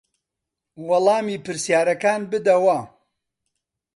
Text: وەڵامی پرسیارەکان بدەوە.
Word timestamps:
وەڵامی 0.87 1.37
پرسیارەکان 1.45 2.21
بدەوە. 2.31 2.79